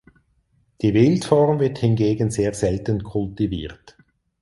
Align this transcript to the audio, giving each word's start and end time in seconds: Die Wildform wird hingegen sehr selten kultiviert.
Die 0.81 0.95
Wildform 0.95 1.59
wird 1.59 1.77
hingegen 1.77 2.31
sehr 2.31 2.55
selten 2.55 3.03
kultiviert. 3.03 3.95